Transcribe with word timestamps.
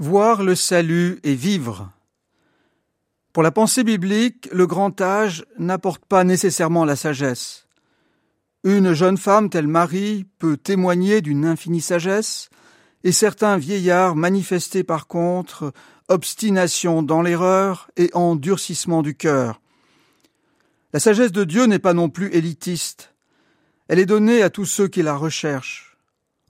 Voir 0.00 0.42
le 0.42 0.56
salut 0.56 1.20
et 1.22 1.36
vivre. 1.36 1.88
Pour 3.32 3.44
la 3.44 3.52
pensée 3.52 3.84
biblique, 3.84 4.48
le 4.50 4.66
grand 4.66 5.00
âge 5.00 5.44
n'apporte 5.56 6.04
pas 6.04 6.24
nécessairement 6.24 6.84
la 6.84 6.96
sagesse. 6.96 7.68
Une 8.64 8.92
jeune 8.92 9.16
femme 9.16 9.50
telle 9.50 9.68
Marie 9.68 10.26
peut 10.40 10.56
témoigner 10.56 11.20
d'une 11.20 11.44
infinie 11.44 11.80
sagesse, 11.80 12.50
et 13.04 13.12
certains 13.12 13.56
vieillards 13.56 14.16
manifester 14.16 14.82
par 14.82 15.06
contre 15.06 15.72
obstination 16.08 17.04
dans 17.04 17.22
l'erreur 17.22 17.88
et 17.96 18.10
endurcissement 18.14 19.02
du 19.02 19.14
cœur. 19.14 19.60
La 20.92 20.98
sagesse 20.98 21.30
de 21.30 21.44
Dieu 21.44 21.66
n'est 21.66 21.78
pas 21.78 21.94
non 21.94 22.08
plus 22.08 22.34
élitiste. 22.34 23.14
Elle 23.86 24.00
est 24.00 24.06
donnée 24.06 24.42
à 24.42 24.50
tous 24.50 24.64
ceux 24.64 24.88
qui 24.88 25.02
la 25.02 25.14
recherchent. 25.14 25.93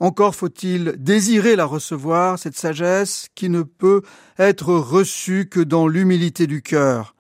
Encore 0.05 0.35
faut-il 0.35 0.97
désirer 0.99 1.57
la 1.57 1.65
recevoir, 1.65 2.39
cette 2.39 2.59
sagesse 2.59 3.31
qui 3.35 3.49
ne 3.49 3.63
peut 3.63 4.03
être 4.39 4.75
reçue 4.75 5.49
que 5.49 5.61
dans 5.61 5.89
l'humilité 5.89 6.47
du 6.47 6.61
cœur. 6.61 7.15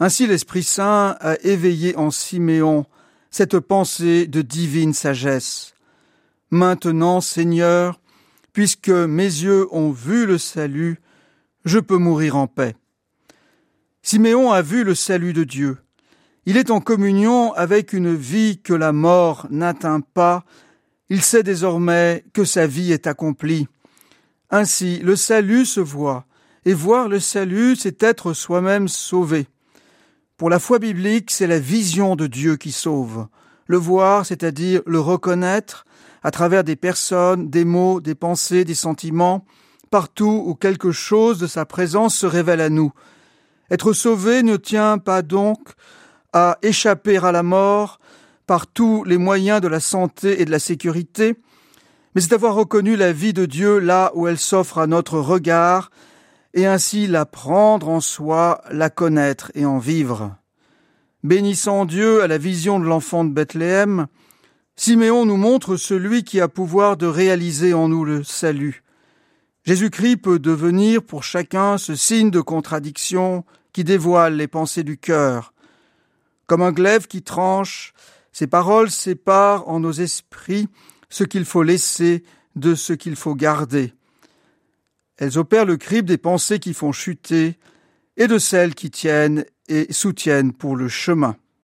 Ainsi 0.00 0.26
l'Esprit 0.26 0.62
Saint 0.62 1.14
a 1.20 1.36
éveillé 1.42 1.94
en 1.98 2.10
Siméon 2.10 2.86
cette 3.30 3.58
pensée 3.58 4.26
de 4.26 4.40
divine 4.40 4.94
sagesse. 4.94 5.74
Maintenant, 6.50 7.20
Seigneur, 7.20 8.00
puisque 8.54 8.88
mes 8.88 9.24
yeux 9.24 9.66
ont 9.70 9.90
vu 9.90 10.24
le 10.24 10.38
salut, 10.38 11.02
je 11.66 11.80
peux 11.80 11.98
mourir 11.98 12.36
en 12.36 12.46
paix. 12.46 12.76
Siméon 14.00 14.52
a 14.52 14.62
vu 14.62 14.84
le 14.84 14.94
salut 14.94 15.34
de 15.34 15.44
Dieu. 15.44 15.76
Il 16.46 16.56
est 16.56 16.70
en 16.70 16.80
communion 16.80 17.52
avec 17.52 17.92
une 17.92 18.14
vie 18.14 18.58
que 18.62 18.72
la 18.72 18.92
mort 18.92 19.46
n'atteint 19.50 20.00
pas 20.00 20.46
il 21.10 21.22
sait 21.22 21.42
désormais 21.42 22.24
que 22.32 22.44
sa 22.44 22.66
vie 22.66 22.92
est 22.92 23.06
accomplie. 23.06 23.66
Ainsi, 24.50 24.98
le 24.98 25.16
salut 25.16 25.66
se 25.66 25.80
voit, 25.80 26.26
et 26.64 26.74
voir 26.74 27.08
le 27.08 27.20
salut, 27.20 27.76
c'est 27.76 28.02
être 28.02 28.32
soi-même 28.32 28.88
sauvé. 28.88 29.46
Pour 30.36 30.50
la 30.50 30.58
foi 30.58 30.78
biblique, 30.78 31.30
c'est 31.30 31.46
la 31.46 31.58
vision 31.58 32.14
de 32.14 32.26
Dieu 32.26 32.56
qui 32.56 32.72
sauve. 32.72 33.26
Le 33.66 33.76
voir, 33.76 34.24
c'est-à-dire 34.24 34.82
le 34.86 35.00
reconnaître, 35.00 35.84
à 36.22 36.30
travers 36.30 36.64
des 36.64 36.76
personnes, 36.76 37.48
des 37.48 37.64
mots, 37.64 38.00
des 38.00 38.14
pensées, 38.14 38.64
des 38.64 38.74
sentiments, 38.74 39.44
partout 39.90 40.42
où 40.46 40.54
quelque 40.54 40.92
chose 40.92 41.38
de 41.38 41.46
sa 41.46 41.64
présence 41.64 42.16
se 42.16 42.26
révèle 42.26 42.60
à 42.60 42.70
nous. 42.70 42.92
Être 43.70 43.92
sauvé 43.92 44.42
ne 44.42 44.56
tient 44.56 44.98
pas 44.98 45.22
donc 45.22 45.58
à 46.32 46.58
échapper 46.62 47.18
à 47.18 47.32
la 47.32 47.42
mort, 47.42 47.98
par 48.48 48.66
tous 48.66 49.04
les 49.04 49.18
moyens 49.18 49.60
de 49.60 49.68
la 49.68 49.78
santé 49.78 50.40
et 50.40 50.46
de 50.46 50.50
la 50.50 50.58
sécurité, 50.58 51.36
mais 52.14 52.22
c'est 52.22 52.30
d'avoir 52.30 52.54
reconnu 52.54 52.96
la 52.96 53.12
vie 53.12 53.34
de 53.34 53.44
Dieu 53.44 53.78
là 53.78 54.10
où 54.14 54.26
elle 54.26 54.38
s'offre 54.38 54.78
à 54.78 54.86
notre 54.86 55.18
regard, 55.18 55.90
et 56.54 56.64
ainsi 56.64 57.06
la 57.06 57.26
prendre 57.26 57.90
en 57.90 58.00
soi, 58.00 58.62
la 58.70 58.88
connaître 58.88 59.52
et 59.54 59.66
en 59.66 59.78
vivre. 59.78 60.34
Bénissant 61.22 61.84
Dieu 61.84 62.22
à 62.22 62.26
la 62.26 62.38
vision 62.38 62.80
de 62.80 62.86
l'enfant 62.86 63.22
de 63.22 63.30
Bethléem, 63.30 64.06
Siméon 64.76 65.26
nous 65.26 65.36
montre 65.36 65.76
celui 65.76 66.24
qui 66.24 66.40
a 66.40 66.48
pouvoir 66.48 66.96
de 66.96 67.06
réaliser 67.06 67.74
en 67.74 67.88
nous 67.88 68.04
le 68.04 68.24
salut. 68.24 68.82
Jésus-Christ 69.64 70.16
peut 70.16 70.38
devenir 70.38 71.02
pour 71.02 71.22
chacun 71.22 71.76
ce 71.76 71.94
signe 71.94 72.30
de 72.30 72.40
contradiction 72.40 73.44
qui 73.74 73.84
dévoile 73.84 74.36
les 74.36 74.48
pensées 74.48 74.84
du 74.84 74.96
cœur. 74.96 75.52
Comme 76.46 76.62
un 76.62 76.72
glaive 76.72 77.08
qui 77.08 77.22
tranche, 77.22 77.92
ces 78.38 78.46
paroles 78.46 78.92
séparent 78.92 79.68
en 79.68 79.80
nos 79.80 79.90
esprits 79.90 80.68
ce 81.08 81.24
qu'il 81.24 81.44
faut 81.44 81.64
laisser 81.64 82.22
de 82.54 82.76
ce 82.76 82.92
qu'il 82.92 83.16
faut 83.16 83.34
garder. 83.34 83.94
Elles 85.16 85.38
opèrent 85.38 85.64
le 85.64 85.76
crible 85.76 86.06
des 86.06 86.18
pensées 86.18 86.60
qui 86.60 86.72
font 86.72 86.92
chuter 86.92 87.58
et 88.16 88.28
de 88.28 88.38
celles 88.38 88.76
qui 88.76 88.92
tiennent 88.92 89.44
et 89.66 89.92
soutiennent 89.92 90.52
pour 90.52 90.76
le 90.76 90.86
chemin. 90.86 91.36